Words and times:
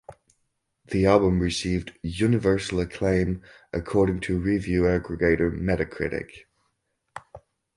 The 0.87 1.05
album 1.05 1.39
received 1.39 1.93
"universal 2.01 2.79
acclaim" 2.79 3.43
according 3.71 4.21
to 4.21 4.39
review 4.39 4.81
aggregator 4.85 5.51
Metacritic. 5.55 6.45